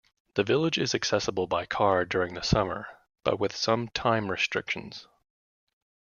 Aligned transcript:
The 0.33 0.43
village 0.43 0.79
is 0.79 0.95
accessible 0.95 1.45
by 1.45 1.67
car 1.67 2.05
during 2.05 2.33
the 2.33 2.41
summer, 2.41 2.87
but 3.23 3.39
with 3.39 3.55
some 3.55 3.87
time 3.89 4.31
restrictions. 4.31 5.07